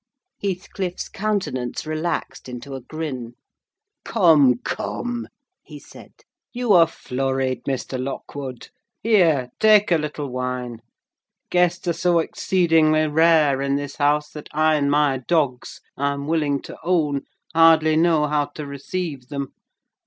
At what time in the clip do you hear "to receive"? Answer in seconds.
18.55-19.27